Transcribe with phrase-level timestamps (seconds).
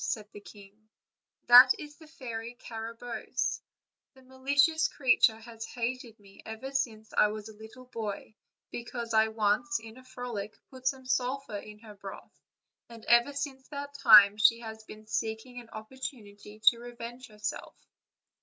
[0.03, 0.89] said the king;
[1.45, 3.61] "that is the Fairy Carabosse;
[4.15, 8.33] the malicious creature has hated me ever since I was a little boy,
[8.71, 12.33] because I once in a frolic put some sulphur in her broth,
[12.89, 17.75] and ever since that time she has been seeking an opportunity to revenge herself."